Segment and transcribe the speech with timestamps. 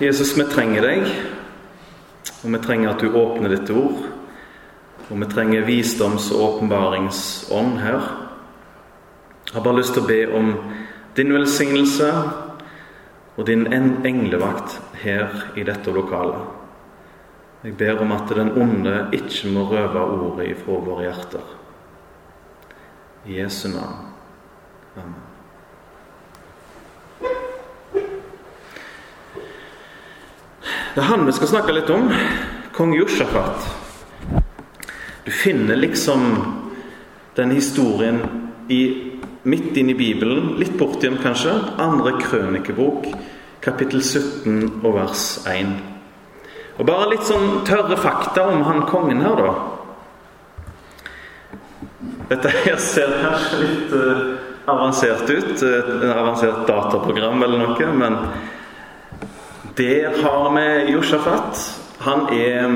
[0.00, 1.08] Jesus, vi trenger deg.
[2.40, 4.06] Og vi trenger at du åpner ditt ord.
[5.10, 8.00] Og vi trenger visdoms- og åpenbaringsånd her.
[9.44, 10.52] Jeg har bare lyst til å be om
[11.18, 12.08] din velsignelse
[13.36, 16.48] og din englevakt her i dette lokalet.
[17.64, 21.56] Jeg ber om at den onde ikke må røve ordet ifra våre hjerter.
[23.26, 24.14] I Jesu navn.
[24.96, 25.29] Amen.
[31.00, 32.10] Det er han vi skal snakke litt om.
[32.76, 33.62] Kong Josjafat.
[35.24, 36.26] Du finner liksom
[37.38, 38.18] den historien
[38.68, 38.80] i,
[39.48, 41.54] midt inn i Bibelen, litt bort igjen kanskje.
[41.80, 43.08] Andre krønikebok,
[43.64, 45.72] kapittel 17 og vers 1.
[46.76, 49.56] Og Bare litt sånn tørre fakta om han kongen her, da.
[52.34, 54.24] Dette her ser kanskje litt uh,
[54.68, 55.56] avansert ut.
[55.64, 57.92] Et avansert dataprogram eller noe.
[58.04, 58.20] Men
[59.80, 61.80] der har vi Josjafat.
[62.04, 62.68] Han er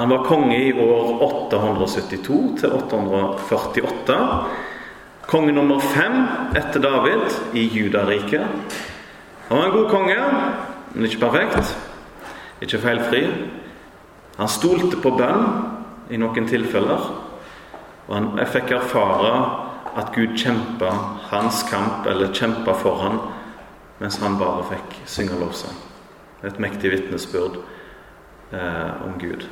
[0.00, 4.16] han var konge i år 872 til 848.
[5.28, 6.22] Konge nummer fem
[6.56, 8.46] etter David i Judariket.
[9.48, 10.16] Han var en god konge,
[10.94, 11.76] men ikke perfekt.
[12.62, 13.26] Ikke feilfri.
[14.38, 15.44] Han stolte på bønn
[16.10, 17.10] i noen tilfeller.
[18.08, 19.34] Og han, fikk erfare
[20.00, 20.94] at Gud kjempa
[21.28, 23.20] hans kamp, eller kjempa for han,
[24.00, 25.76] mens han bare fikk synge lovsang.
[26.44, 27.60] Et mektig vitnesbyrd
[28.52, 29.44] eh, om Gud.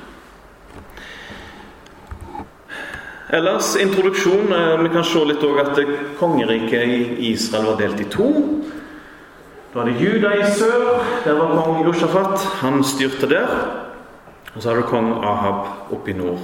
[3.29, 4.53] Ellers introduksjon.
[4.53, 5.83] Eh, vi kan se litt òg at
[6.21, 8.31] kongeriket i Israel var delt i to.
[9.73, 10.87] Da var det Juda i sør.
[11.27, 12.47] Der var kong Josjafat.
[12.63, 13.53] Han styrte der.
[14.55, 16.41] Og så har du kong Ahab oppe i nord.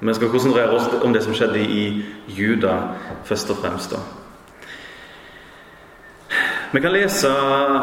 [0.00, 2.76] Vi skal konsentrere oss om det som skjedde i Juda
[3.26, 3.90] først og fremst.
[3.90, 4.27] da.
[6.70, 7.28] Vi kan lese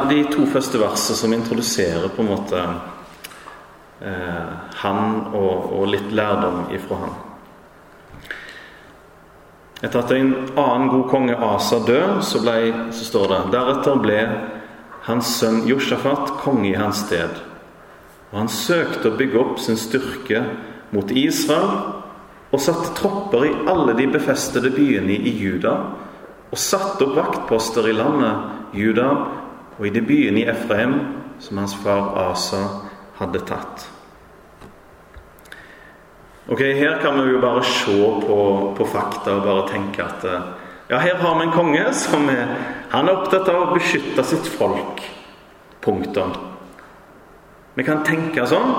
[0.10, 2.60] de to første versene som introduserer på en måte
[4.06, 5.00] eh, han
[5.32, 7.16] og, og, litt lærdom ifra han.
[9.82, 12.60] Etter at en annen god konge Asa død, så, ble,
[12.94, 14.20] så står det Deretter ble
[15.08, 17.42] hans sønn Josjafat konge i hans sted.
[18.30, 20.44] Og han søkte å bygge opp sin styrke
[20.94, 21.74] mot Israel
[22.54, 25.74] og satte tropper i alle de befestede byene i Juda
[26.52, 29.10] og satte opp vaktposter i landet Juda
[29.76, 30.96] og i de byene i Efraim
[31.44, 32.62] som hans far Asa
[33.20, 33.90] hadde tatt.
[36.48, 38.38] Ok, Her kan vi jo bare se på,
[38.78, 40.52] på fakta og bare tenke at eh,
[40.90, 42.52] ja, her har vi en konge som er,
[42.92, 45.02] han er opptatt av å beskytte sitt folk.
[45.82, 46.36] Punktum.
[47.74, 48.70] Vi kan tenke sånn.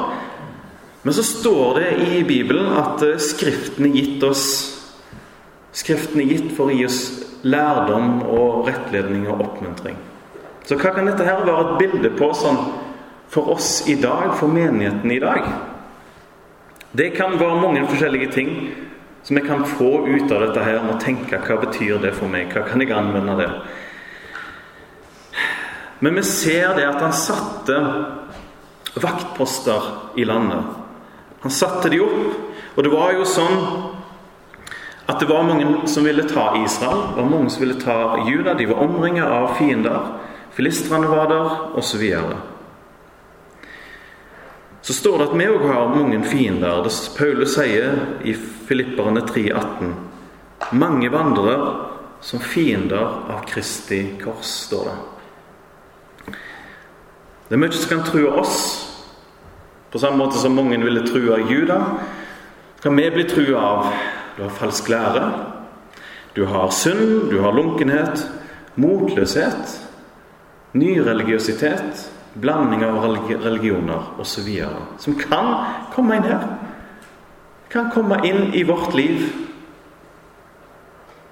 [1.02, 4.46] Men så står det i Bibelen at eh, Skriften er gitt oss
[5.76, 7.00] Skriften er gitt for å gi oss
[7.44, 9.98] lærdom og rettledning og oppmuntring.
[10.66, 12.58] Så hva kan dette her være et bilde på sånn
[13.30, 15.44] for oss i dag, for menigheten i dag?
[16.96, 18.52] Det kan være mange forskjellige ting
[19.26, 22.48] som jeg kan få ut av dette her, og tenke hva betyr det for meg?
[22.54, 23.50] Hva kan jeg anvende det?
[26.00, 27.76] Men vi ser det at han satte
[28.96, 30.64] vaktposter i landet.
[31.42, 32.42] Han satte de opp.
[32.76, 33.60] Og det var jo sånn
[35.06, 38.54] at det var mange som ville ta Israel, og mange som ville ta Juda.
[38.54, 40.00] De var omringet av fiender.
[40.50, 42.02] Filistrene var der, osv.
[44.82, 46.82] Så, står det at vi òg har mange fiender.
[46.82, 49.94] Det Paulus sier i Filipperne 3,18.:
[50.72, 51.62] Mange vandrer
[52.20, 54.98] som fiender av Kristi kors, står det.
[57.48, 58.58] Det er mye som kan true oss,
[59.90, 61.78] på samme måte som mange ville true Juda.
[62.82, 63.92] Kan vi bli trua av
[64.36, 65.30] Du har falsk lære,
[66.36, 68.26] du har synd, du har lunkenhet,
[68.76, 69.78] motløshet,
[70.76, 72.10] nyreligiøsitet
[72.40, 73.00] blanding av
[73.44, 74.48] religioner osv.
[74.98, 75.52] Som kan
[75.94, 76.44] komme inn her.
[77.72, 79.24] Kan komme inn i vårt liv.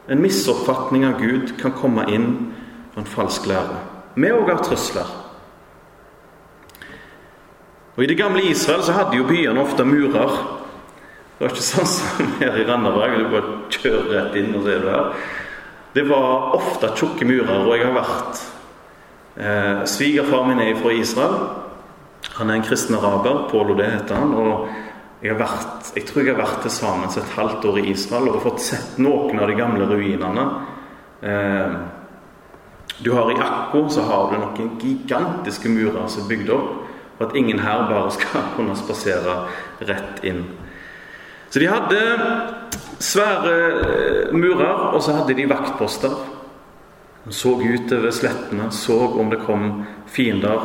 [0.08, 2.30] En misoppfatning av Gud kan komme inn
[2.94, 3.78] og en falsk lære.
[4.14, 5.12] Vi òg har trusler.
[7.94, 10.34] Og I det gamle Israel så hadde jo byene ofte murer.
[11.34, 13.20] Det var ikke sånn som her i Randaberg.
[13.20, 15.30] Du bare kjører rett inn, og så er du her.
[15.94, 18.42] Det var ofte tjukke murer, og jeg har vært
[19.36, 21.34] Eh, Svigerfar min er fra Israel.
[22.34, 23.48] Han er en kristen araber.
[23.50, 24.34] Paul Odé heter han.
[24.34, 24.68] og
[25.22, 28.28] jeg, har vært, jeg tror jeg har vært til sammen et halvt år i Israel
[28.28, 30.46] og fått sett noen av de gamle ruinene.
[31.22, 31.76] Eh,
[33.02, 36.74] du har I Akko så har du noen gigantiske murer som er bygd opp
[37.18, 39.48] for at ingen her bare skal kunne spasere
[39.80, 40.44] rett inn.
[41.54, 41.98] Så de hadde
[42.98, 46.16] svære eh, murer, og så hadde de vaktposter.
[47.24, 50.64] De så utover slettene, så om det kom fiender.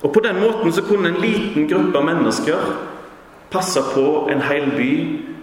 [0.00, 2.72] Og på den måten så kunne en liten gruppe mennesker
[3.52, 4.88] passe på en hel by,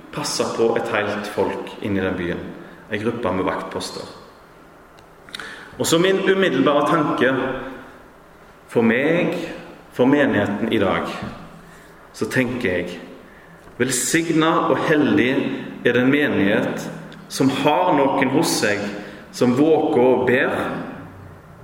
[0.09, 2.43] passe på et helt folk inni den byen.
[2.89, 4.09] Ei gruppe med vaktposter.
[5.77, 7.29] Og så min umiddelbare tanke
[8.73, 9.37] for meg,
[9.93, 11.05] for menigheten i dag,
[12.13, 13.01] så tenker jeg
[13.79, 15.31] Velsigna og heldig
[15.83, 16.85] er den menighet
[17.33, 18.81] som har noen hos seg
[19.33, 20.51] som våker og ber,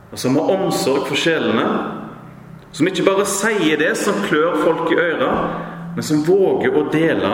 [0.10, 1.68] og som har omsorg for sjelene,
[2.74, 5.30] som ikke bare sier det som klør folk i øra,
[5.94, 7.32] men som våger å dele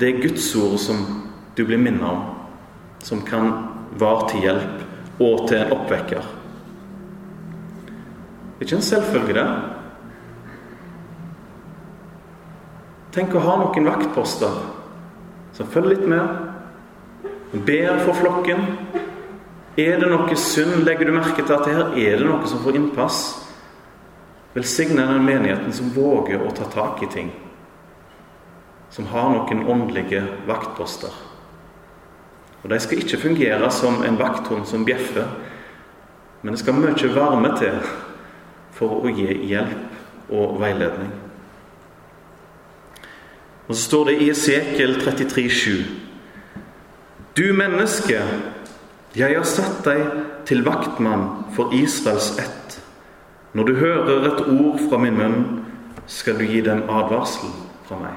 [0.00, 1.04] det gudsordet som
[1.56, 2.24] du blir minnet om,
[3.04, 3.52] som kan
[4.00, 6.32] være til hjelp og til en oppvekker.
[8.56, 9.75] Det er ikke en selvfølge, det.
[13.16, 14.56] Tenk å ha noen vaktposter
[15.56, 18.60] som følger litt med, ber for flokken.
[19.80, 20.82] Er det noe synd?
[20.84, 23.22] Legger du merke til at her er det noe som får innpass?
[24.52, 27.32] Velsigne den menigheten som våger å ta tak i ting.
[28.92, 31.16] Som har noen åndelige vaktposter.
[32.62, 35.28] Og De skal ikke fungere som en vakthund som bjeffer,
[36.42, 37.80] men det skal mye varme til
[38.76, 41.25] for å gi hjelp og veiledning.
[43.66, 45.84] Og så står det i Esekiel 33,7.:
[47.36, 48.22] Du menneske,
[49.16, 50.04] jeg har satt deg
[50.46, 51.26] til vaktmann
[51.56, 52.78] for Israels ett.
[53.52, 55.64] Når du hører et ord fra min munn,
[56.06, 57.50] skal du gi dem advarsel
[57.88, 58.14] fra meg.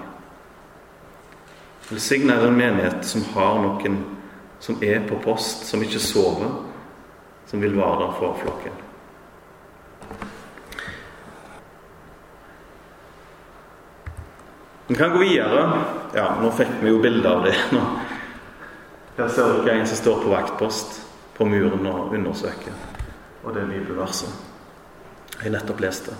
[1.89, 3.97] Velsign er en menighet som har noen
[4.59, 6.51] som er på post, som ikke sover,
[7.47, 8.88] som vil være der for flokken.
[14.89, 15.83] Vi kan gå videre.
[16.17, 17.53] Ja, nå fikk vi jo bilde av det.
[17.75, 17.81] Nå.
[19.19, 20.95] Her ser dere en som står på vaktpost
[21.37, 22.73] på muren og undersøker.
[23.43, 24.47] Og det bibelverset
[25.43, 26.17] jeg nettopp leste.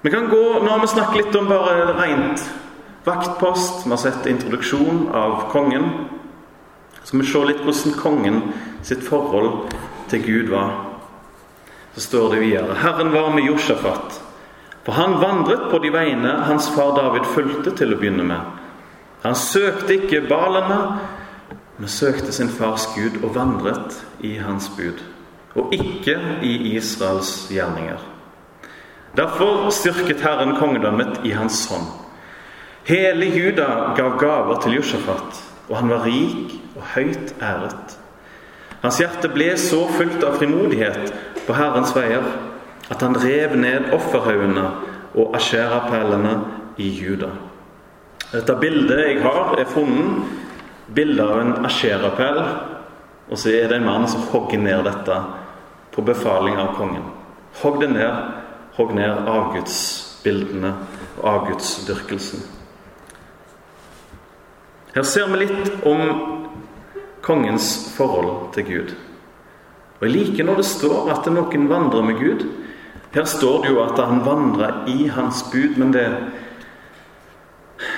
[0.00, 2.48] Vi kan gå, Nå har vi snakket litt om bare rent
[3.04, 3.84] vaktpost.
[3.84, 5.90] Vi har sett introduksjon av kongen.
[7.02, 8.42] Så skal vi se litt hvordan kongen
[8.82, 9.68] sitt forhold
[10.08, 10.72] til Gud var.
[11.94, 14.24] Så står det videre Herren var med Josjafat
[14.84, 18.60] for han vandret på de veiene hans far David fulgte til å begynne med.
[19.24, 20.78] Han søkte ikke balene,
[21.78, 25.00] men søkte sin fars Gud og vandret i hans bud,
[25.56, 28.02] og ikke i Israels gjerninger.
[29.16, 31.86] Derfor styrket Herren kongedømmet i hans hånd.
[32.84, 35.38] Hele Juda gav gaver til Josjafat,
[35.70, 37.94] og han var rik og høyt æret.
[38.82, 41.14] Hans hjerte ble så fullt av frimodighet
[41.46, 42.26] på Herrens veier
[42.90, 44.64] at han rev ned offerhaugene
[45.14, 46.34] og asherapælene
[46.76, 47.30] i Juda.
[48.32, 50.40] Dette bildet jeg har, er funnet
[50.94, 52.40] bilde av en asjerapell.
[53.30, 55.20] Og så er det en mann som hogger ned dette
[55.94, 57.06] på befaling av kongen.
[57.62, 58.34] Hogg det ned,
[58.76, 60.74] hogg ned avgudsbildene
[61.22, 62.42] og avgudsdyrkelsen.
[64.94, 66.02] Her ser vi litt om
[67.24, 68.92] kongens forhold til Gud.
[69.98, 72.44] Og Jeg liker når det står at noen vandrer med Gud.
[73.14, 76.08] Her står det jo at han vandra i hans bud, men det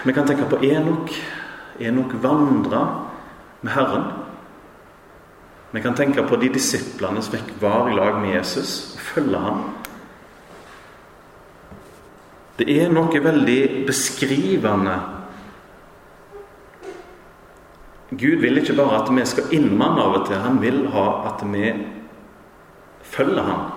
[0.04, 1.10] Vi kan tenke på Enok.
[1.80, 2.82] Enok vandra
[3.62, 4.04] med Herren.
[5.70, 9.38] Vi kan tenke på de disiplene som fikk var i lag med Jesus og følge
[9.38, 9.64] ham.
[12.56, 14.96] Det er noe veldig beskrivende
[18.10, 20.38] Gud vil ikke bare at vi skal innmanne av og til.
[20.38, 21.72] Han vil ha at vi
[23.02, 23.75] følger ham.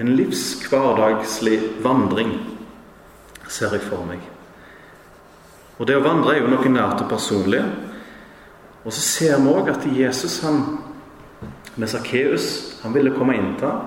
[0.00, 2.32] En livshverdagslig vandring,
[3.48, 4.22] ser jeg for meg.
[5.76, 7.60] Og det å vandre er jo noe nært og personlig.
[8.82, 10.62] Og så ser vi òg at Jesus han,
[11.76, 12.46] med Sakkeus
[12.82, 13.82] han ville komme inn til.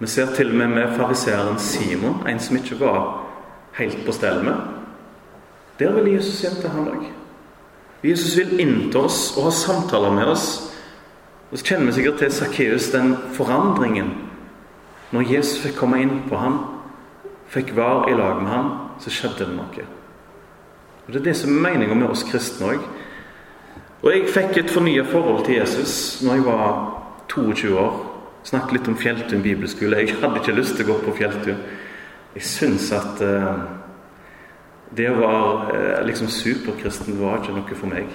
[0.00, 3.00] Vi ser til og med med fariseeren Simon, en som ikke var
[3.76, 4.56] helt på stell med.
[5.78, 7.06] Der vil Jesus hjem til han òg.
[8.04, 10.48] Jesus vil inn til oss og ha samtaler med oss.
[11.50, 14.29] Og så kjenner vi sikkert til Sakkeus, den forandringen
[15.10, 16.60] når Jesus fikk komme inn på ham,
[17.50, 18.70] fikk være i lag med ham,
[19.02, 19.86] så skjedde det noe.
[21.06, 22.84] Og Det er det som er meninga med oss kristne òg.
[24.02, 26.68] Og jeg fikk et fornya forhold til Jesus når jeg var
[27.28, 27.98] 22 år.
[28.44, 29.98] Snakket litt om Fjelltun bibelskole.
[29.98, 31.58] Jeg hadde ikke lyst til å gå på Fjelltun.
[32.36, 33.66] Jeg syns at uh,
[34.96, 38.14] det å være uh, liksom superkristen var ikke noe for meg.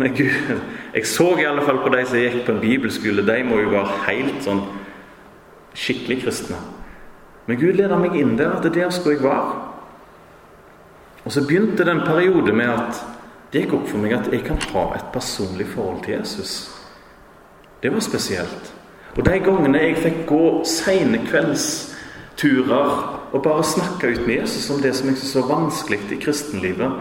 [0.00, 0.32] Men Gud,
[0.96, 3.26] jeg så i alle fall på de som gikk på en bibelskole.
[3.28, 4.64] De må jo være helt sånn
[5.74, 6.58] skikkelig kristne.
[7.46, 9.56] Men Gud leder meg inn der, at det der skulle jeg være.
[11.24, 13.02] Og så begynte det en periode med at
[13.52, 16.70] det gikk opp for meg at jeg kan ha et personlig forhold til Jesus.
[17.82, 18.72] Det var spesielt.
[19.16, 22.88] Og de gangene jeg fikk gå sene kveldsturer
[23.34, 26.98] og bare snakke ut med Jesus om det som jeg syntes var vanskelig i kristenlivet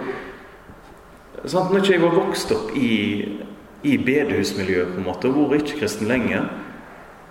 [1.45, 2.93] sånn, Når ikke jeg var vokst opp i,
[3.83, 6.43] i bedehusmiljøet på en måte, og vært ikke-kristen lenge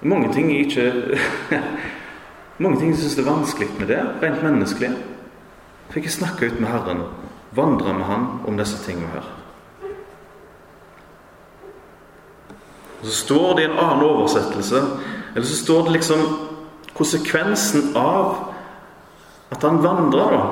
[0.02, 1.18] Mange ting jeg ikke
[2.62, 4.90] Mange ting jeg syns er vanskelig med det, rent menneskelig.
[5.90, 7.00] Fikk jeg snakke ut med Herren,
[7.56, 9.30] vandre med Han om disse tingene her.
[13.00, 14.82] Og Så står det i en annen oversettelse
[15.34, 16.20] Eller så står det liksom
[16.94, 18.52] konsekvensen av
[19.52, 20.44] at han vandrer, da.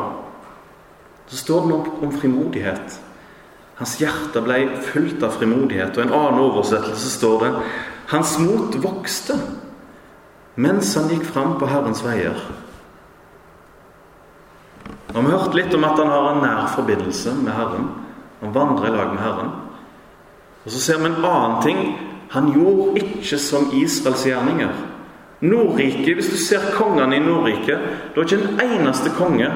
[1.29, 2.97] Så står det noe om frimodighet.
[3.79, 4.59] Hans hjerte ble
[4.91, 5.97] fullt av frimodighet.
[5.97, 7.53] Og i en annen oversettelse står det
[8.11, 9.39] hans mot vokste
[10.61, 12.37] mens han gikk fram på Herrens veier.
[15.15, 17.89] Har vi hørt litt om at han har en nær forbindelse med Herren.
[18.43, 19.51] Han vandrer i lag med Herren.
[20.65, 21.81] Og så ser vi en annen ting.
[22.35, 24.75] Han gjorde ikke som Israels gjerninger.
[25.41, 27.79] Nordrike, Hvis du ser kongene i Nordriket
[28.13, 29.49] Det var ikke en eneste konge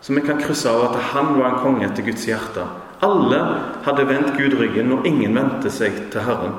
[0.00, 2.64] som vi kan krysse av at han var en konge etter Guds hjerte.
[3.04, 3.40] Alle
[3.84, 6.54] hadde vendt Gud ryggen, og ingen vendte seg til Herren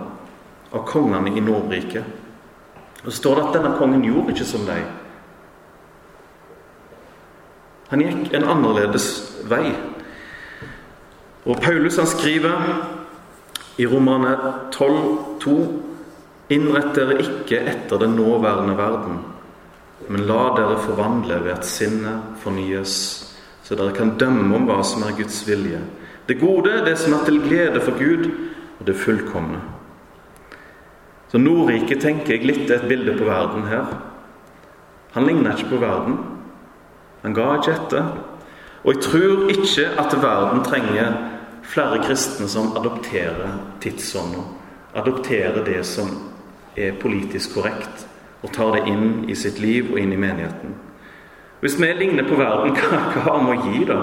[0.72, 2.04] av kongene i Nordriket.
[3.02, 4.84] Og så står det at denne kongen gjorde ikke som deg.
[7.92, 9.08] Han gikk en annerledes
[9.52, 9.74] vei.
[11.44, 12.68] Og Paulus han skriver
[13.82, 14.36] i Romane
[14.72, 15.56] 12,2.:
[16.52, 19.20] Innrett dere ikke etter den nåværende verden,
[20.08, 22.94] men la dere forvandle ved at sinnet fornyes,
[23.64, 25.82] så dere kan dømme om hva som er Guds vilje.
[26.28, 28.30] Det gode, det som er til glede for Gud,
[28.80, 29.60] og det fullkomne.
[31.32, 33.94] Så Nordriket tenker jeg litt et bilde på verden her.
[35.14, 36.18] Han ligner ikke på verden.
[37.22, 38.10] Han ga ikke etter.
[38.84, 41.16] Og jeg tror ikke at verden trenger
[41.72, 44.44] flere kristne som adopterer tidsånda.
[45.00, 46.12] Adopterer det som
[46.76, 48.08] er politisk korrekt,
[48.44, 50.76] og tar det inn i sitt liv og inn i menigheten.
[51.62, 54.00] Hvis vi ligner på verden, hva, hva har vi å gi, da?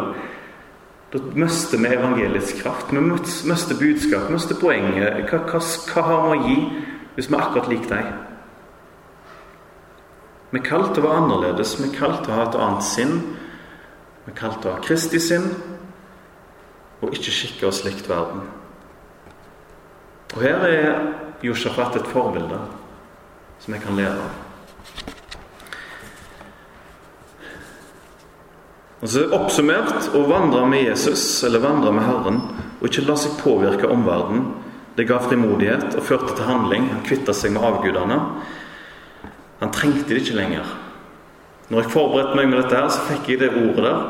[1.12, 2.92] Da mister vi evangeliets kraft.
[2.92, 5.26] Vi mister budskap, mister poenget.
[5.28, 6.60] Hva, hva, hva har vi å gi
[7.18, 8.12] hvis vi er akkurat lik deg.
[10.52, 12.84] Vi er kalt til å være annerledes, vi er kalt til å ha et annet
[12.86, 13.16] sinn.
[14.22, 15.48] Vi er kalt til å ha Kristi sinn
[17.02, 18.44] og ikke skikke oss likt verden.
[20.36, 20.86] Og her er
[21.42, 22.60] Josjafat et forbilde
[23.64, 24.38] som jeg kan lære av.
[29.02, 32.40] Altså Oppsummert å vandre med Jesus eller vandre med Herren
[32.78, 34.67] og ikke la seg påvirke omverdenen
[34.98, 36.88] det ga frimodighet og førte til handling.
[36.90, 38.18] Han kvitta seg med avgudene.
[39.60, 40.72] Han trengte det ikke lenger.
[41.68, 44.00] Når jeg forberedte meg med dette, her, så fikk jeg det ordet der.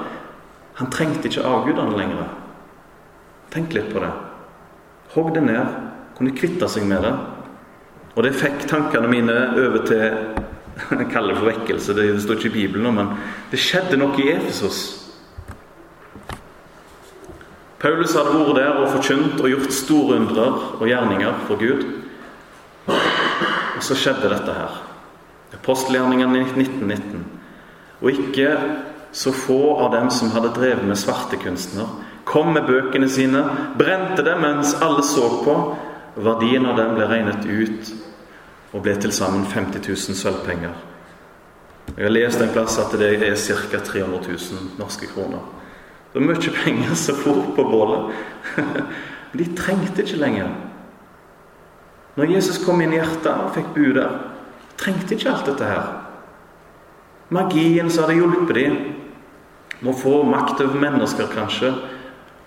[0.79, 2.31] Han trengte ikke avgudene lenger.
[3.53, 4.13] Tenk litt på det.
[5.13, 5.77] Hogg det ned.
[6.17, 7.13] Kunne kvitte seg med det.
[8.15, 10.07] Og det fikk tankene mine over til
[11.01, 13.09] Jeg kaller det for vekkelse, det står ikke i Bibelen, men
[13.51, 14.98] det skjedde noe i Efesos.
[17.79, 21.85] Paulus hadde vært der og forkynt og gjort store undrer og gjerninger for Gud.
[22.89, 24.81] Og så skjedde dette her.
[25.55, 27.23] Apostelgjerningene i 1919.
[28.03, 28.51] Og ikke
[29.13, 31.87] så få av dem som hadde drevet med svartekunstner,
[32.29, 33.45] kom med bøkene sine,
[33.79, 35.55] brente dem mens alle så på.
[36.19, 37.93] Verdien av dem ble regnet ut
[38.75, 40.75] og ble til sammen 50 000 sølvpenger.
[41.95, 43.79] Jeg har lest en plass at det er ca.
[43.79, 45.47] 300 000 norske kroner.
[46.19, 48.11] Det var mye penger som for på bålet.
[49.39, 50.49] De trengte ikke lenger.
[52.19, 54.17] Når Jesus kom inn i hjertet og fikk bo der,
[54.81, 55.93] trengte ikke alt dette her.
[57.31, 58.75] Magien som hadde hjulpet dem
[59.79, 61.71] med å få makt over mennesker, kanskje,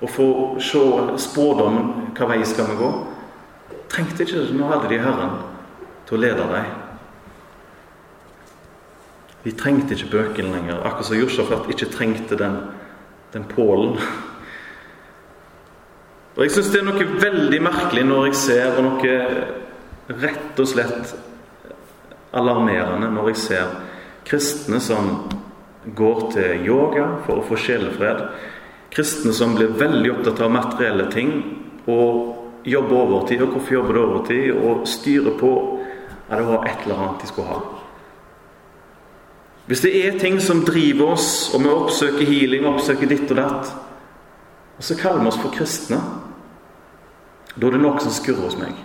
[0.01, 0.27] og få
[0.59, 0.83] se
[1.29, 2.91] spådommen hva vei skal vi gå,
[3.93, 4.49] trengte ikke.
[4.51, 5.39] Nå hadde de Herren
[6.09, 6.75] til å lede dem.
[9.47, 12.59] De trengte ikke bøkene lenger, akkurat som Josjafat ikke trengte den
[13.33, 13.97] den pålen.
[16.35, 19.17] Og Jeg syns det er noe veldig merkelig når jeg ser og noe
[20.21, 21.13] rett og slett
[22.35, 23.73] alarmerende når jeg ser
[24.27, 25.11] kristne som
[25.97, 28.23] går til yoga for å få sjelefred.
[28.91, 31.33] Kristne som blir veldig opptatt av materielle ting
[31.89, 33.41] og jobber overtid.
[33.41, 34.49] Og hvorfor jobber de overtid?
[34.55, 35.53] Og styrer på
[36.29, 37.80] at det var et eller annet de skulle ha.
[39.71, 43.69] Hvis det er ting som driver oss, og vi oppsøker healing, oppsøker ditt og datt,
[44.75, 45.99] og så kaller vi oss for kristne,
[47.55, 48.75] da er det noe som skurrer hos meg.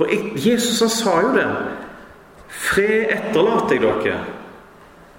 [0.00, 0.08] For
[0.40, 1.46] Jesus han sa jo det.
[2.48, 4.18] Fred etterlater jeg dere.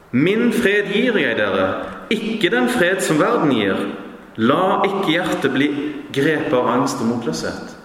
[0.09, 1.71] Min fred gir jeg dere,
[2.09, 3.89] ikke den fred som verden gir.
[4.41, 5.69] La ikke hjertet bli
[6.09, 7.77] grepet av angst og motløshet.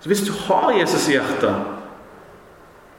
[0.00, 1.76] Så hvis du har Jesus i hjertet,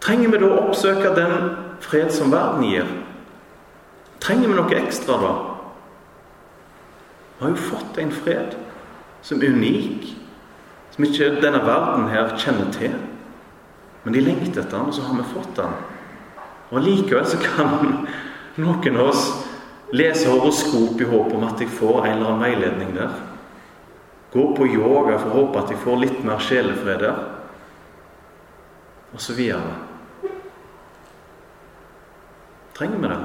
[0.04, 1.36] trenger vi da å oppsøke den
[1.84, 2.88] fred som verden gir?
[4.24, 5.34] Trenger vi noe ekstra da?
[7.40, 8.58] Vi har jo fått en fred
[9.24, 10.10] som er unik,
[10.92, 12.98] som ikke denne verden her kjenner til.
[14.04, 15.78] Men de lengter etter den, og så har vi fått den.
[16.70, 18.06] Og Likevel så kan
[18.64, 19.24] noen av oss
[19.96, 23.16] lese horoskop i håp om at jeg får en eller annen veiledning der.
[24.34, 27.22] Gå på yoga for å håpe at jeg får litt mer sjelefred der.
[29.16, 29.89] Og så videre.
[32.80, 33.20] Trenger vi det?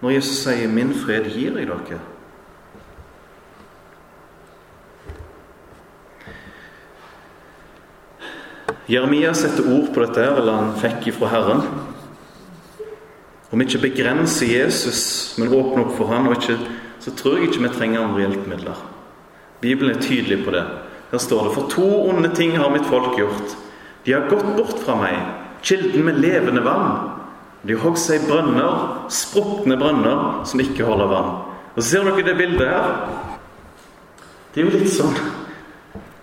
[0.00, 1.98] Når Jesus sier 'min fred gir jeg dere'?
[8.88, 11.62] Jeremia setter ord på dette, eller han fikk ifra Herren.
[13.50, 16.58] Om vi ikke begrenser Jesus, men åpner opp for han, ikke,
[17.00, 18.78] så tror jeg ikke vi trenger andre hjelpemidler.
[19.60, 20.64] Bibelen er tydelig på det.
[21.10, 23.56] Her står det For to onde ting har mitt folk gjort.
[24.06, 25.16] De har gått bort fra meg,
[25.62, 27.17] kilden med levende vann.
[27.66, 31.30] De hogd seg brønner, sprukne brønner, som ikke holder vann.
[31.74, 32.92] Og Ser dere det bildet her?
[34.54, 35.14] Det er jo litt sånn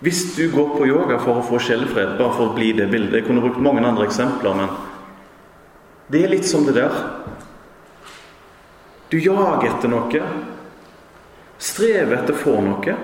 [0.04, 3.20] Hvis du går på yoga for å få sjelefred, bare for å bli det bildet
[3.20, 4.74] Jeg kunne brukt mange andre eksempler, men
[6.12, 6.92] det er litt som det der.
[9.10, 10.20] Du jager etter noe.
[11.58, 12.94] Strever etter å få noe.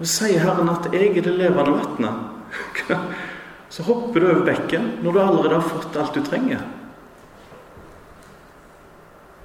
[0.00, 2.98] Og sier Herren at 'jeg er det levende vannet'.
[3.70, 6.58] Så hopper du over bekken når du allerede har fått alt du trenger.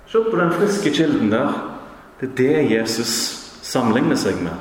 [0.08, 1.54] Se på den friske kilden der.
[2.20, 3.12] Det er det Jesus
[3.66, 4.56] sammenligner seg med.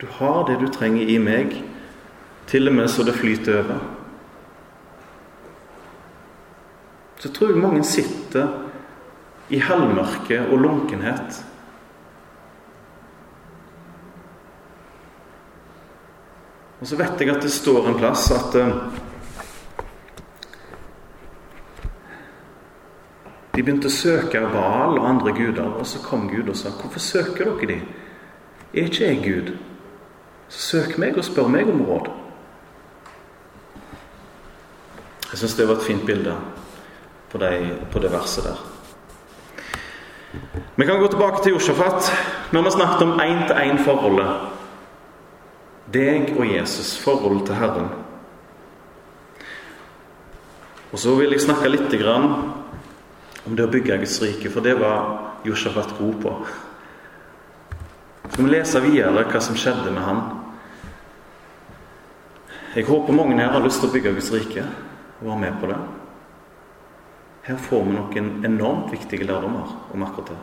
[0.00, 1.54] Du har det du trenger i meg,
[2.50, 3.82] til og med så det flyter over.
[7.24, 8.48] så tror jeg mange sitter
[9.48, 11.38] i halvmørke og lunkenhet.
[16.80, 18.58] Og så vet jeg at det står en plass at
[23.54, 27.02] De begynte å søke Baal og andre guder, og så kom Gud og sa Hvorfor
[27.02, 27.78] søker dere de?
[28.74, 29.52] Er ikke jeg Gud?
[30.48, 32.10] Så søk meg og spør meg om råd.
[35.30, 36.34] Jeg syns det var et fint bilde
[37.30, 37.50] på, de,
[37.90, 38.62] på det verset der.
[40.74, 42.10] Vi kan gå tilbake til Josjafat.
[42.52, 44.50] Nå har snakket om én-til-én-forholdet.
[45.94, 47.88] Deg og Jesus, forholdet til Herren.
[50.92, 51.90] Og så vil jeg snakke litt
[53.44, 56.32] om det å bygge Guds rike, for det var Josjafat god på.
[58.24, 60.22] Så skal vi lese videre hva som skjedde med han.
[62.74, 64.64] Jeg håper mange her har lyst til å bygge Guds rike
[65.20, 65.78] og være med på det.
[67.44, 70.40] Her får vi noen enormt viktige lærdommer om akkurat det.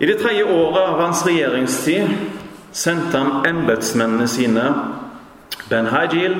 [0.00, 2.08] I det tredje året av hans regjeringstid
[2.76, 4.64] sendte han embetsmennene sine
[5.68, 6.36] Ben Hajil,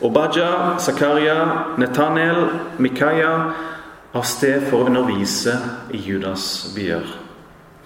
[0.00, 1.36] Obaja, Zakaria,
[1.80, 3.32] Netanel, Mikaya
[4.12, 5.54] av sted for å undervise
[5.94, 6.44] i Judas
[6.74, 7.06] byer.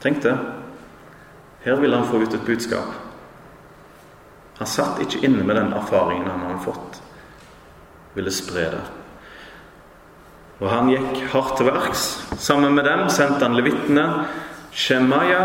[0.03, 0.35] Tenk det.
[1.65, 3.01] Her ville han få ut et budskap.
[4.59, 7.01] Han satt ikke inne med den erfaringen han hadde fått.
[8.15, 8.83] Ville spre det.
[10.63, 12.05] Og han gikk hardt til verks.
[12.39, 14.07] Sammen med dem sendte han levitene
[14.75, 15.43] Shemaya,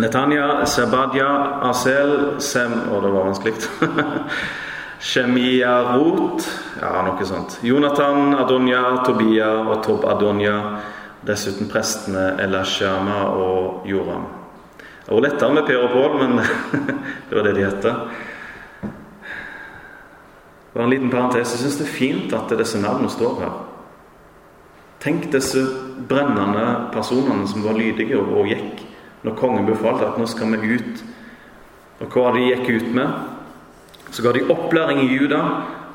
[0.00, 1.28] Netanya, Sebadia,
[1.68, 3.54] Asel, Sem Og det var vanskelig.
[5.02, 6.44] Shemiyarot
[6.80, 7.58] Ja, noe sånt.
[7.62, 10.78] Jonathan, Adonya, Tobia og Tob Adonya.
[11.26, 14.24] Dessuten prestene Elashama og Joram.
[15.04, 16.38] Det var lettere med Per og Pål, men
[17.28, 17.82] det var det de het.
[20.72, 21.52] Bare en liten parentes.
[21.52, 23.58] Jeg syns det er fint at disse navnene står her.
[25.02, 25.66] Tenk disse
[26.08, 28.86] brennende personene som var lydige og gikk
[29.22, 31.04] når kongen befalte at nå skal vi ut.
[32.02, 33.31] Og hva de gikk ut med?
[34.12, 35.40] Så ga de opplæring i Juda.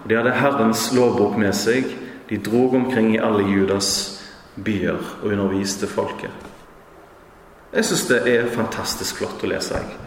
[0.04, 1.86] og De hadde Herrens lovbok med seg.
[2.30, 3.90] De drog omkring i alle Judas
[4.66, 6.32] byer og underviste folket.
[7.74, 9.78] Jeg syns det er fantastisk flott å lese.
[9.78, 9.98] Jeg.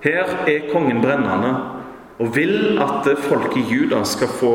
[0.00, 1.52] Her er kongen brennende
[2.18, 4.54] og vil at folket i Juda skal få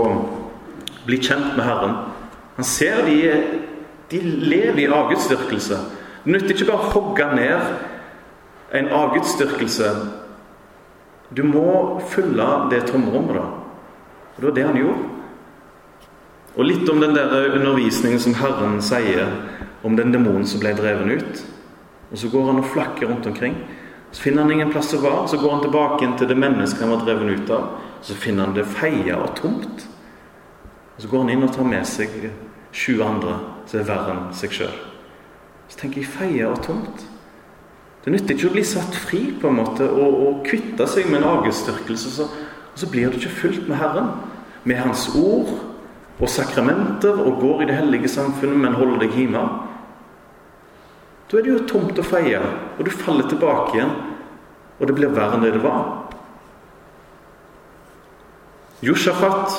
[1.06, 1.96] bli kjent med Herren.
[2.56, 3.20] Han ser de,
[4.12, 5.78] de lever i avgudsdyrkelse.
[6.24, 7.74] Det nytter ikke bare å hogge ned
[8.80, 9.92] en avgudsdyrkelse.
[11.30, 13.46] Du må fylle det tomrommet, da.
[14.36, 15.10] Og det var det han gjorde.
[16.54, 19.32] Og litt om den der undervisningen som Herren sier
[19.84, 21.46] om den demonen som ble dreven ut.
[22.12, 23.56] Og Så går han og flakker rundt omkring.
[24.12, 25.28] Så finner han ingen plass å være.
[25.28, 27.70] Så går han tilbake inn til det mennesket han var dreven ut av.
[28.02, 29.88] Så finner han det feia og tomt.
[30.96, 32.30] Og Så går han inn og tar med seg
[32.72, 34.78] sju andre som er verre enn seg sjøl.
[35.70, 37.08] Så tenker jeg feie og tomt.
[38.04, 41.22] Det nytter ikke å bli satt fri på en måte og, og kvitte seg med
[41.22, 44.10] en avgudsdyrkelse, så, og så blir du ikke fulgt med Herren,
[44.68, 45.54] med Hans ord
[46.20, 49.44] og sakramenter, og går i det hellige samfunnet, men holder deg hjemme.
[51.32, 52.40] Da er det jo tomt å feie,
[52.78, 53.96] og du faller tilbake igjen,
[54.78, 55.88] og det blir verre enn det det var.
[58.84, 59.56] Josjafat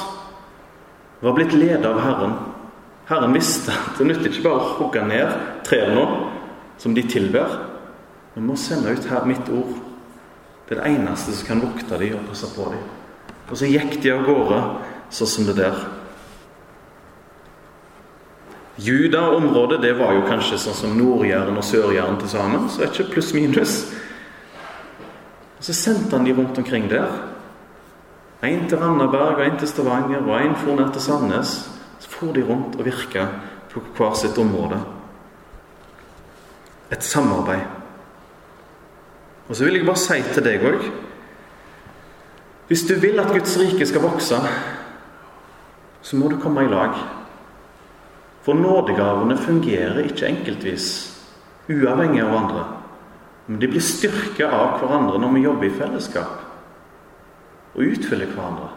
[1.25, 2.35] var blitt ledet av Herren.
[3.09, 5.33] Herren visste at det nytter ikke bare å hogge ned
[5.65, 6.05] trærne
[6.81, 7.74] som de tilber.
[8.35, 9.77] Vi må sende ut her mitt ord.
[10.69, 12.87] Det er det eneste som kan vokte dem og passe på dem.
[13.51, 14.61] Og så gikk de av gårde
[15.15, 15.85] sånn som det der.
[18.81, 22.67] Juda-området det var jo kanskje sånn som Nord-Jæren og Sør-Jæren til sammen.
[22.69, 23.77] Så det er ikke pluss-minus.
[25.59, 27.13] Og Så sendte han de rundt omkring der.
[28.43, 31.55] En til Randaberg, en til Stavanger, og en for ned til Sandnes.
[32.01, 33.29] Så for de rundt og virka
[33.71, 34.83] på hver sitt område.
[36.91, 37.84] Et samarbeid.
[39.49, 40.87] Og så vil jeg bare si til deg òg
[42.69, 44.39] Hvis du vil at Guds rike skal vokse,
[46.05, 46.97] så må du komme i lag.
[48.45, 50.87] For nådegavene fungerer ikke enkeltvis,
[51.69, 52.65] uavhengig av hverandre.
[53.47, 56.41] Men de blir styrka av hverandre når vi jobber i fellesskap
[57.75, 58.71] og utfyller hverandre.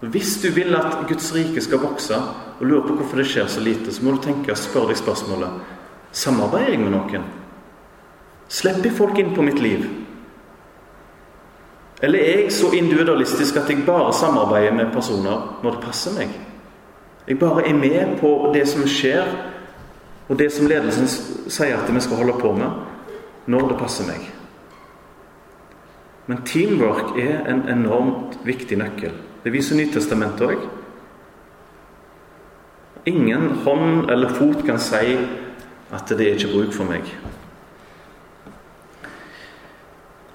[0.00, 2.16] Hvis du vil at Guds rike skal vokse,
[2.60, 5.00] og lurer på hvorfor det skjer så lite, så må du tenke og spørre deg
[5.00, 5.72] spørsmålet
[6.16, 7.24] Samarbeider jeg med noen?
[8.48, 9.86] Slipper folk inn på mitt liv?
[12.02, 16.34] Eller er jeg så individualistisk at jeg bare samarbeider med personer når det passer meg?
[17.26, 19.26] Jeg bare er med på det som skjer,
[20.28, 21.08] og det som ledelsen
[21.50, 22.70] sier at vi skal holde på med,
[23.46, 24.28] når det passer meg.
[26.26, 29.14] Men teamwork er en enormt viktig nøkkel.
[29.44, 30.64] Det viser Nytestamentet òg.
[33.06, 35.14] Ingen hånd eller fot kan si
[35.94, 37.06] at det er ikke bruk for meg.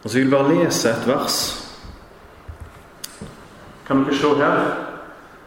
[0.04, 1.42] Og så vil jeg bare lese et vers.
[3.88, 4.62] Kan dere se her?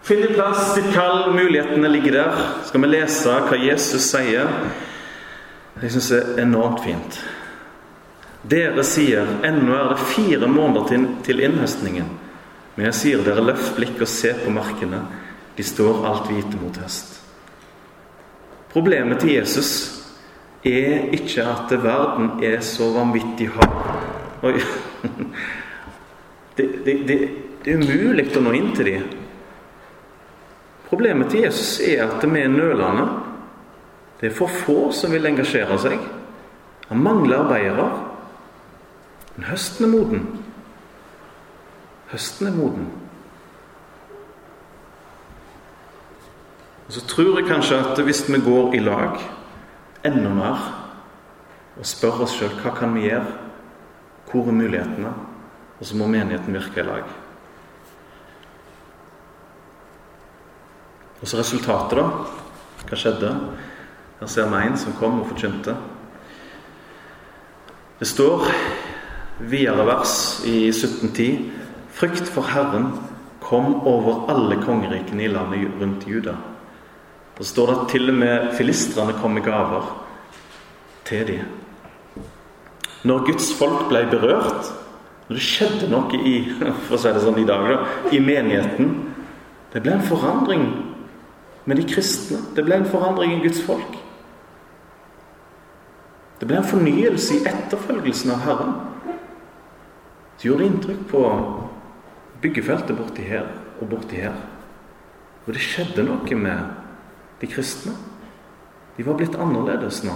[0.05, 2.43] Finn din plass, ditt kall, mulighetene ligger der.
[2.69, 4.51] Skal vi lese hva Jesus sier?
[5.81, 7.19] Jeg syns det er enormt fint.
[8.45, 12.13] Dere sier ennå er det fire måneder til, innhøstningen.
[12.77, 15.01] Men jeg sier dere løft blikk og se på markene.
[15.57, 17.17] De står alt hvite mot høst.
[18.75, 19.71] Problemet til Jesus
[20.67, 24.04] er ikke at verden er så vanvittig hard
[24.45, 24.61] Oi.
[26.57, 27.15] Det, det, det,
[27.65, 29.07] det er umulig å nå inn til dem.
[30.87, 33.07] Problemet til Jesus er at vi er nølende.
[34.21, 36.05] Det er for få som vil engasjere seg.
[36.93, 37.89] Han mangler arbeidere.
[39.35, 40.27] Men høsten er moden.
[42.13, 42.87] Høsten er moden.
[46.85, 49.19] Og Så tror jeg kanskje at hvis vi går i lag
[50.05, 50.69] enda mer
[51.81, 53.44] og spør oss sjøl hva kan vi gjøre
[54.31, 55.13] hvor er mulighetene?
[55.81, 57.09] Og så må menigheten virke i lag.
[61.21, 62.07] Og så resultatet, da.
[62.85, 63.33] Hva skjedde?
[64.21, 65.77] Her ser vi en som kom og forkynte.
[67.99, 68.47] Det står
[69.41, 71.29] videre vers i 1710
[71.95, 72.89] Frykt for Herren
[73.39, 76.35] kom over alle kongerikene i landet rundt Juda.
[77.39, 79.93] Så står det at til og med filistrene kom med gaver
[81.07, 81.64] til dem
[83.05, 84.71] når Guds folk ble berørt,
[85.29, 86.37] når det skjedde noe i
[86.87, 87.79] for å si det sånn i dag da,
[88.13, 88.97] i menigheten
[89.75, 90.69] Det ble en forandring
[91.67, 92.39] med de kristne.
[92.55, 93.97] Det ble en forandring i Guds folk.
[96.39, 98.77] Det ble en fornyelse i etterfølgelsen av Herren.
[100.39, 101.25] Det gjorde inntrykk på
[102.45, 104.39] byggefeltet borti her og borti her.
[105.43, 106.71] Og det skjedde noe med
[107.41, 107.97] de kristne.
[108.95, 110.15] De var blitt annerledes nå.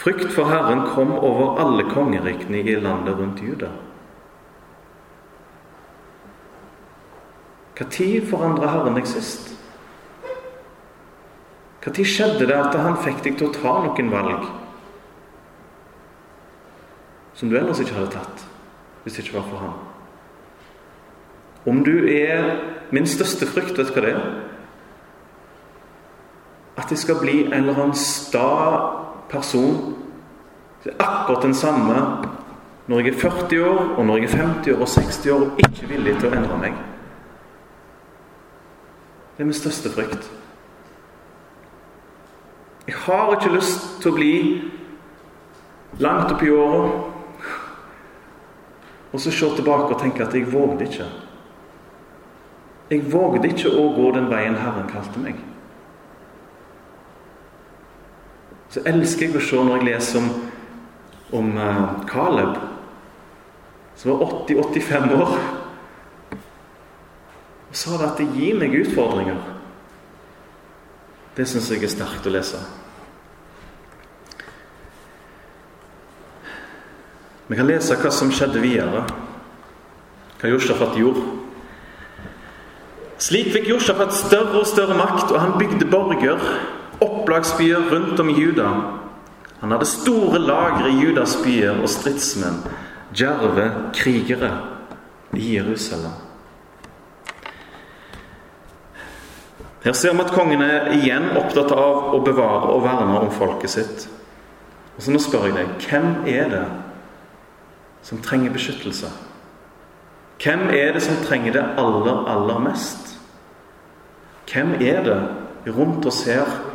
[0.00, 3.68] Frykt for Herren kom over alle kongerikene i landet rundt Juda.
[7.80, 9.50] Når forandra Herren deg sist?
[11.84, 14.48] Når skjedde det at han fikk deg til å ta noen valg
[17.36, 18.42] som du ellers ikke hadde tatt
[19.04, 19.78] hvis det ikke var for ham?
[21.68, 22.54] Om du er
[22.90, 24.24] Min største frykt, vet du hva det er?
[26.80, 28.48] At det skal bli en eller annen sta
[29.30, 29.96] person
[30.84, 31.94] det er akkurat den samme
[32.86, 35.58] når jeg er 40 år, og når jeg er 50 år og 60 år og
[35.58, 36.78] ikke villig til å endre meg.
[39.36, 40.30] Det er min største frykt.
[42.88, 44.34] Jeg har ikke lyst til å bli
[46.02, 46.80] langt oppi åra
[49.12, 51.06] og så se tilbake og tenke at jeg vågde ikke.
[52.90, 55.38] Jeg vågde ikke å gå den veien Herren kalte meg.
[58.70, 60.28] Så elsker jeg å se når jeg leser om,
[61.40, 62.58] om uh, Caleb,
[63.98, 65.32] som var 80-85 år,
[67.70, 69.40] og sa at det gir meg utfordringer.
[71.36, 72.62] Det syns jeg er sterkt å lese.
[77.50, 79.02] Vi kan lese hva som skjedde videre,
[80.38, 81.22] hva Josjafat gjorde.
[83.20, 86.38] Slik fikk Josjafat større og større makt, og han bygde borger,
[87.30, 88.82] opplagsbyer rundt om i Juda.
[89.60, 92.56] Han hadde store lagre i Judas byer og stridsmenn,
[93.14, 94.50] djerve krigere
[95.36, 96.16] i Jerusalem.
[99.84, 103.72] Her ser vi at kongen er igjen opptatt av å bevare og verne om folket
[103.76, 104.08] sitt.
[104.96, 106.64] Og så Nå spør jeg deg hvem er det
[108.04, 109.12] som trenger beskyttelse?
[110.42, 113.14] Hvem er det som trenger det aller, aller mest?
[114.50, 115.20] Hvem er det
[115.70, 116.69] rundt oss her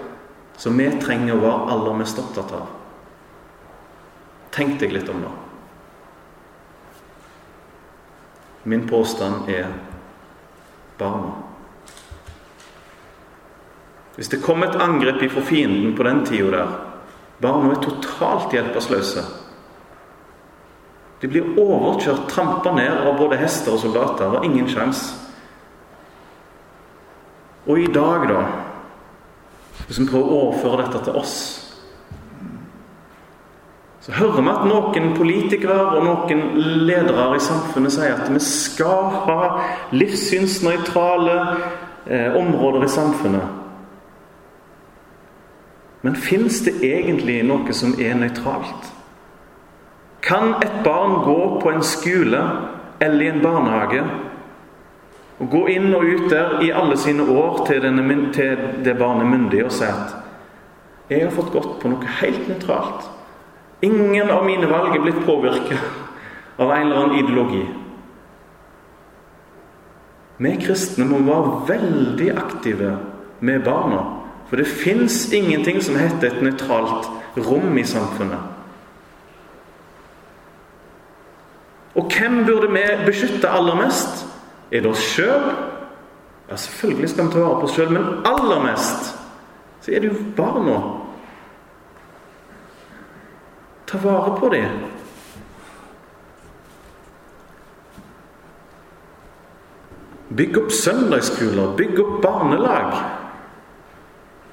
[0.57, 2.69] som vi trenger å være aller mest opptatt av?
[4.55, 5.33] Tenk deg litt om det.
[8.65, 9.67] Min påstand er
[10.97, 11.33] barna.
[14.15, 16.75] Hvis det kom et angrep ifra fienden på den tida der
[17.41, 19.23] Barna er totalt hjelpeløse.
[21.19, 24.23] De blir overkjørt, trampa ned av både hester og soldater.
[24.23, 25.17] Det var ingen sjanse.
[27.65, 28.39] Og i dag, da
[29.85, 31.37] Hvis vi prøver å overføre dette til oss
[34.05, 36.41] så hører vi at noen politikere og noen
[36.85, 39.37] ledere i samfunnet sier at vi skal ha
[39.97, 41.37] livssynsnøytrale
[42.05, 43.47] eh, områder i samfunnet.
[46.05, 48.91] Men fins det egentlig noe som er nøytralt?
[50.21, 52.43] Kan et barn gå på en skole
[53.01, 54.05] eller i en barnehage
[55.39, 59.27] og gå inn og ut der i alle sine år til, denne, til det barnet
[59.27, 60.15] myndig og si at
[61.09, 63.09] 'Jeg har fått gått på noe helt nøytralt'.
[63.81, 65.79] Ingen av mine valg er blitt påvirket
[66.57, 67.65] av en eller annen ideologi.
[70.37, 72.97] Vi kristne må være veldig aktive
[73.39, 74.01] med barna.
[74.49, 78.39] For det fins ingenting som heter et nøytralt rom i samfunnet.
[81.95, 84.25] Og hvem burde vi beskytte aller mest?
[84.71, 85.51] Er det oss sjøl?
[86.49, 89.13] Ja, selvfølgelig skal vi ta vare på oss sjøl, men aller mest
[89.85, 90.79] så er det jo barna.
[93.85, 94.79] Ta vare på dem.
[100.35, 102.95] Bygg opp søndagsskoler, bygg opp barnelag.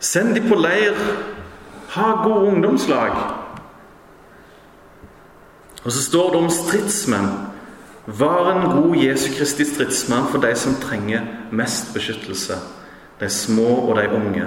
[0.05, 0.99] Send dem på leir.
[1.97, 3.17] Ha gode ungdomslag.
[5.85, 7.31] Og så står det om stridsmenn.
[8.07, 12.55] Var en god Jesu Kristi stridsmann for de som trenger mest beskyttelse.
[13.21, 14.47] De små og de unge.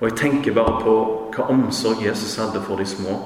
[0.00, 0.94] Og jeg tenker bare på
[1.34, 3.18] hva omsorg Jesus hadde for de små.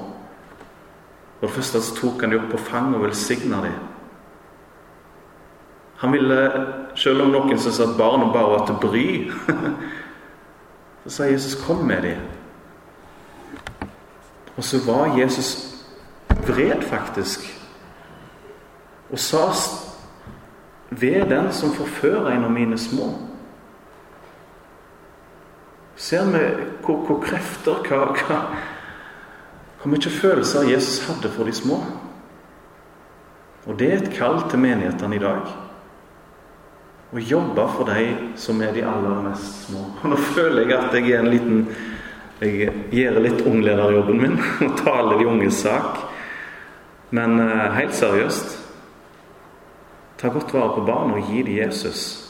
[1.39, 3.79] For det første tok han dem opp på fang og velsigna dem.
[6.03, 6.37] Han ville,
[6.99, 9.07] selv om noen syntes at barna bare var til bry,
[11.03, 12.27] så sa Jesus 'kom med dem'.
[14.57, 15.75] Og så var Jesus
[16.47, 17.62] vred, faktisk,
[19.13, 19.45] og sa
[20.89, 23.11] ved den som forfører en av mine små.
[25.95, 26.39] Ser vi
[26.81, 28.39] hvor, hvor krefter hva, hva,
[29.81, 31.77] hvor mye følelser Jesus hadde for de små.
[33.67, 35.53] Og det er et kall til menighetene i dag.
[37.13, 38.07] Å jobbe for de
[38.41, 39.85] som er de aller mest små.
[40.01, 41.67] Og Nå føler jeg at jeg er en liten
[42.41, 44.33] Jeg gjør litt unglederjobben min
[44.65, 46.01] og taler de unges sak.
[47.13, 48.62] Men eh, helt seriøst
[50.23, 52.29] Ta godt vare på barna og gi dem Jesus.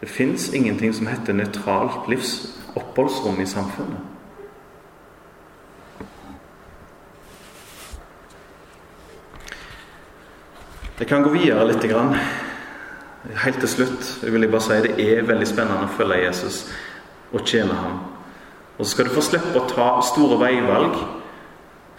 [0.00, 3.98] Det fins ingenting som heter nøytralt livsoppholdsrom i samfunnet.
[10.98, 11.84] Jeg kan gå videre litt.
[13.44, 16.62] Helt til slutt vil jeg bare si det er veldig spennende å følge Jesus
[17.28, 18.00] og tjene ham.
[18.78, 20.96] Og så skal du få slippe å ta store veivalg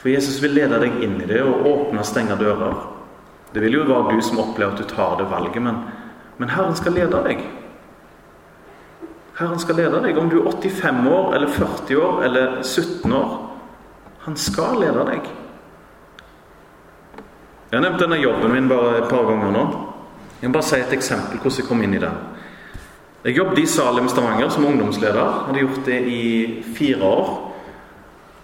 [0.02, 2.93] for Jesus vil lede deg inn i det og åpne og stenge dører.
[3.54, 5.84] Det vil jo være du som opplever at du tar det valget, men,
[6.38, 7.44] men Herren skal lede deg.
[9.38, 10.18] Herren skal lede deg.
[10.18, 13.32] Om du er 85 år eller 40 år eller 17 år.
[14.26, 15.32] Han skal lede deg.
[17.72, 19.64] Jeg har nevnt denne jobben min bare et par ganger nå.
[20.42, 22.20] Jeg må bare si et eksempel hvordan jeg kom inn i den.
[23.24, 25.46] Jeg jobbet i Salem Stavanger som ungdomsleder.
[25.48, 26.24] Hadde gjort det i
[26.78, 27.32] fire år.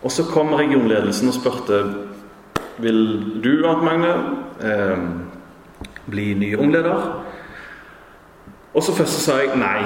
[0.04, 1.82] Og så kom regionledelsen og spurte
[2.82, 3.02] vil
[3.44, 4.14] du, Arnt Magne,
[4.64, 4.98] eh,
[6.10, 7.24] bli ny ungleder.
[8.74, 9.84] Og så først så sa jeg nei.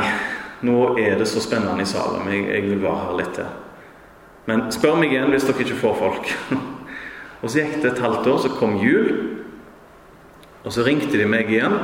[0.63, 2.27] Nå er det så spennende i Salem.
[2.31, 3.51] Jeg, jeg vil være her litt til.
[4.47, 6.31] Men spør meg igjen hvis dere ikke får folk.
[7.41, 9.11] og så gikk det et halvt år, så kom jul.
[10.63, 11.75] Og så ringte de meg igjen.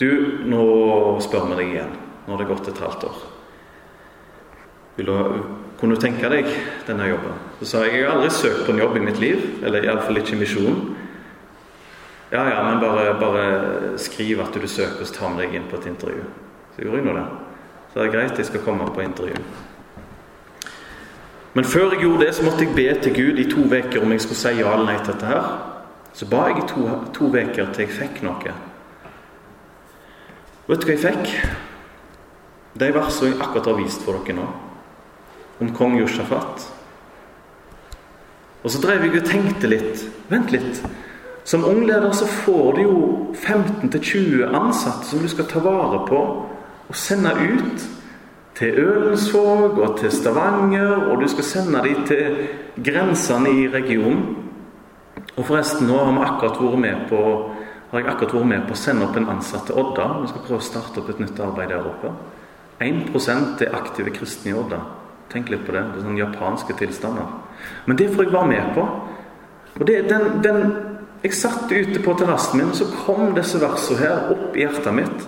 [0.00, 0.10] Du,
[0.46, 0.64] nå
[1.24, 1.94] spør vi deg igjen.
[2.26, 3.22] Nå har det gått et halvt år.
[4.96, 5.14] Vil du,
[5.80, 6.48] kunne du tenke deg
[6.86, 7.34] denne jobben?
[7.60, 9.42] Så sa jeg jeg har aldri søkt på en jobb i mitt liv.
[9.62, 10.96] Eller iallfall ikke i misjonen.
[12.32, 15.78] Ja, ja, men bare, bare skriv at du søker, så tar vi deg inn på
[15.78, 16.24] et intervju.
[16.74, 17.26] Så gjorde jeg nå det.
[17.92, 19.36] Så det er greit, jeg skal komme på intervju.
[21.56, 24.10] Men før jeg gjorde det, så måtte jeg be til Gud i to uker om
[24.12, 25.46] jeg skulle si ja eller nei til dette her.
[26.12, 28.52] Så ba jeg i to uker til jeg fikk noe.
[30.66, 31.32] Vet du hva jeg fikk?
[32.76, 34.46] De versene jeg akkurat har vist for dere nå,
[35.60, 36.66] om kong Josjafat.
[38.64, 40.06] Og så drev jeg og tenkte litt.
[40.30, 40.80] Vent litt.
[41.46, 42.96] Som ungleder så får du jo
[43.38, 46.22] 15-20 ansatte som du skal ta vare på
[46.86, 47.84] og sende ut
[48.56, 52.36] til Ølensvåg og til Stavanger, og du skal sende dem til
[52.82, 54.24] grensene i regionen.
[55.36, 57.22] Og forresten, nå har, vi akkurat vært med på,
[57.90, 60.06] har jeg akkurat vært med på å sende opp en ansatt til Odda.
[60.22, 62.14] Vi skal prøve å starte opp et nytt arbeid der oppe.
[62.80, 64.80] 1% er aktive kristne i Odda.
[65.32, 65.82] Tenk litt på det.
[65.92, 67.30] Det er sånne japanske tilstander.
[67.86, 68.84] Men det får jeg være med på.
[69.76, 70.76] Og det, den, den,
[71.22, 74.94] Jeg satt ute på terrassen min, og så kom disse versene her opp i hjertet
[74.94, 75.24] mitt.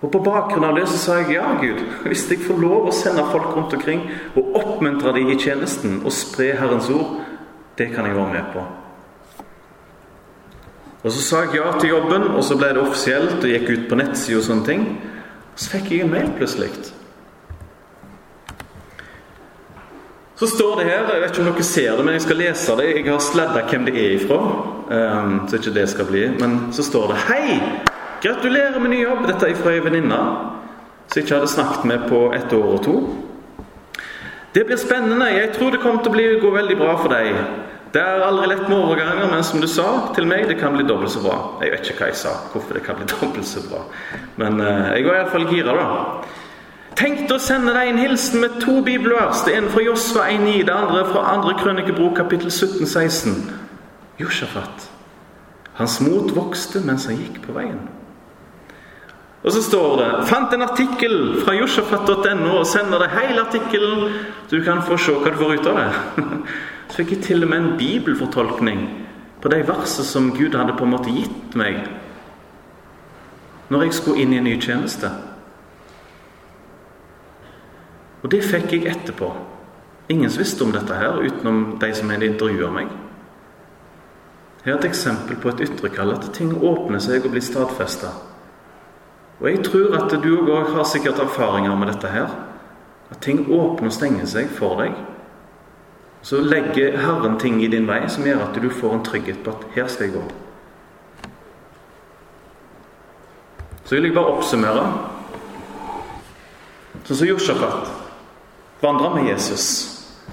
[0.00, 1.82] Og På bakgrunn av det så sa jeg ja, Gud.
[2.06, 4.06] Hvis jeg får lov å sende folk rundt omkring
[4.38, 7.18] og oppmuntre dem i tjenesten og spre Herrens ord,
[7.78, 8.64] det kan jeg være med på.
[11.02, 13.88] Og Så sa jeg ja til jobben, og så ble det offisielt og gikk ut
[13.90, 14.86] på nettsida og sånne ting.
[15.56, 16.70] Så fikk jeg en mail plutselig.
[20.38, 22.74] Så står det her, jeg vet ikke om dere ser det, men jeg skal lese
[22.78, 22.84] det.
[22.92, 24.36] Jeg har sladda hvem det er ifra,
[24.86, 26.20] um, så ikke det skal bli.
[26.38, 27.56] Men så står det Hei!
[28.22, 29.24] Gratulerer med ny jobb!
[29.26, 30.20] Dette er fra ei venninne
[31.08, 32.96] som jeg ikke hadde snakket med på ett år og to.
[34.54, 35.26] Det blir spennende.
[35.34, 37.34] Jeg tror det kommer til å bli, gå veldig bra for deg.
[37.94, 40.86] Det er aldri lett med overganger, men som du sa til meg, det kan bli
[40.86, 41.38] dobbelt så bra.
[41.64, 43.88] Jeg vet ikke hva jeg sa, hvorfor det kan bli dobbelt så bra.
[44.38, 45.88] Men uh, jeg var iallfall gira, da.
[46.98, 49.44] Tenkte å sende deg en hilsen med to bibelvers.
[49.46, 51.52] Det ene fra Josva 1,9, det andre fra 2.
[51.60, 53.36] Krønikebro kapittel 17-16.
[54.18, 54.88] Josjafat.
[55.78, 57.78] Hans mot vokste mens han gikk på veien.
[59.46, 64.12] Og så står det 'Fant en artikkel fra josjafat.no og sender deg hele artikkelen,
[64.50, 66.24] du kan få se hva du får ut av det.'
[66.88, 68.88] Så fikk jeg til og med en bibelfortolkning
[69.42, 71.84] på de versene som Gud hadde på en måte gitt meg
[73.68, 75.10] når jeg skulle inn i en ny tjeneste.
[78.22, 79.30] Og det fikk jeg etterpå.
[80.08, 82.88] Ingen visste om dette her, utenom de som hadde intervjua meg.
[84.64, 88.10] Her er et eksempel på et ytrekall, at ting åpner seg og blir stadfesta.
[89.38, 92.32] Og jeg tror at du òg har sikkert erfaringer med dette her.
[93.12, 94.96] At ting åpner og stenger seg for deg.
[96.26, 99.50] Så legger Herren ting i din vei som gjør at du får en trygghet på
[99.50, 100.32] at 'her skal jeg gå'.
[103.84, 104.92] Så vil jeg bare oppsummere.
[107.04, 108.07] Sånn som Josjafat
[108.82, 109.66] vandra med Jesus,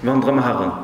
[0.02, 0.74] vandre med Herren.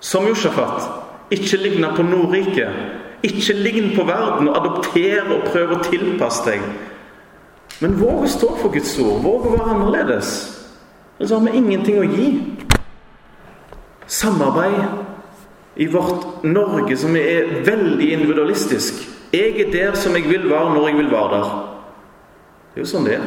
[0.00, 0.88] Som Josjafat
[1.32, 2.82] ikke ligna på Nordriket.
[3.24, 6.66] Ikke lign på verden og adopter og prøv å tilpasse deg
[7.82, 9.22] men våg å stå for Guds ord.
[9.24, 10.34] Våg å være annerledes.
[11.18, 12.28] Ellers har vi ingenting å gi.
[14.06, 19.02] Samarbeid i vårt Norge som er veldig individualistisk.
[19.34, 21.48] Jeg er der som jeg vil være, når jeg vil være der.
[22.70, 23.26] Det er jo sånn det er.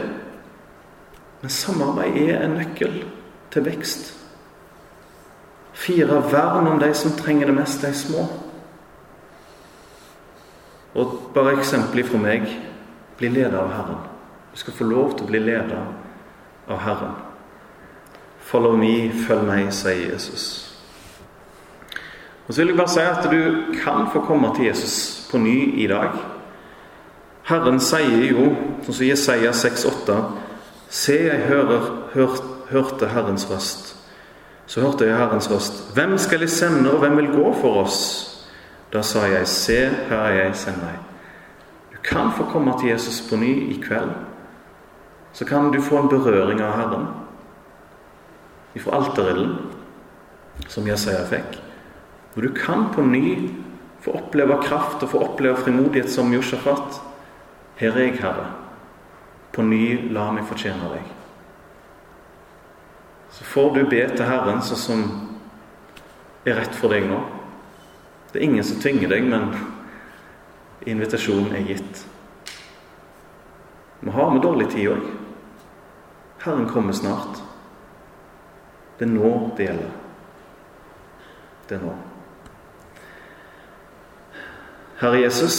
[1.41, 3.01] Men samarbeid er en nøkkel
[3.53, 4.13] til vekst.
[5.77, 8.25] Fire vern om de som trenger det mest, de små.
[10.97, 12.47] Og bare eksempler fra meg
[13.17, 13.99] bli leder av Herren.
[14.51, 15.83] Du skal få lov til å bli leder
[16.67, 17.13] av Herren.
[18.47, 20.47] Follow me, følg meg, sier Jesus.
[22.47, 25.57] Og så vil jeg bare si at du kan få komme til Jesus på ny
[25.83, 26.15] i dag.
[27.47, 28.49] Herren sier jo,
[28.85, 30.17] sånn som Jesaja 6,8.:
[30.89, 32.39] Se, jeg hører, hør,
[32.71, 33.95] hørte Herrens røst.
[34.65, 35.93] Så hørte jeg Herrens røst.
[35.93, 37.99] Hvem skal jeg sende, og hvem vil gå for oss?
[38.93, 39.77] Da sa jeg, Se,
[40.09, 40.97] her er jeg, send meg.
[41.91, 44.11] Du kan få komme til Jesus på ny i kveld
[45.37, 47.07] så kan du få en berøring av Herren
[48.73, 49.51] ifra alterilden,
[50.67, 51.59] som Jesaja fikk.
[52.33, 53.49] Og du kan på ny
[54.01, 56.97] få oppleve kraft og få oppleve frimodighet som Josjafat.
[57.77, 58.47] Her er jeg, Herre.
[59.53, 61.16] På ny la meg fortjene deg.
[63.31, 65.05] Så får du be til Herren sånn som
[66.47, 67.19] er rett for deg nå.
[68.31, 69.51] Det er ingen som tvinger deg, men
[70.87, 72.03] invitasjonen er gitt.
[73.99, 75.07] Vi har med dårlig tid òg.
[76.43, 77.41] Herren kommer snart.
[78.97, 79.95] Det er nå det gjelder.
[81.67, 81.95] Det er nå.
[84.97, 85.57] Herre Jesus,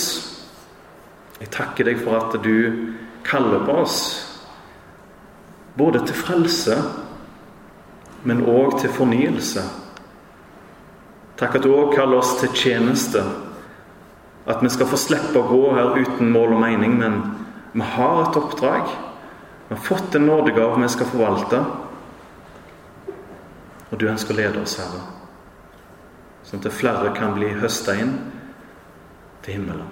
[1.39, 2.95] jeg takker deg for at du
[3.27, 3.99] kaller på oss
[5.79, 6.79] både til frelse,
[8.23, 9.63] men òg til fornyelse.
[11.39, 13.23] Takk at du òg kaller oss til tjeneste.
[14.49, 17.21] At vi skal få slippe å gå her uten mål og mening, men
[17.75, 18.89] vi har et oppdrag.
[19.69, 21.61] Vi har fått en nådegave vi skal forvalte.
[23.91, 25.01] Og du ønsker å lede oss, Herre,
[26.45, 28.19] sånn at flere kan bli høsta inn
[29.45, 29.89] til himmelen.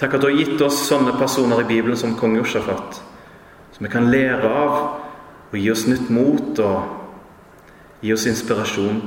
[0.00, 3.02] Takk at du har gitt oss sånne personer i Bibelen som kong Josjafat,
[3.74, 5.01] som vi kan lære av
[5.52, 9.02] og gi oss nytt mot og gi oss inspirasjon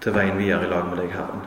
[0.00, 1.42] til veien gjør i lag med deg, Herren.